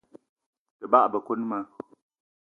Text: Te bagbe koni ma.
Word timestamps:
Te 0.79 0.85
bagbe 0.91 1.17
koni 1.25 1.45
ma. 1.51 1.59